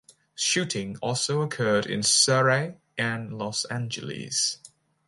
[0.33, 4.57] Shooting also occurred in Surrey and Los Angeles.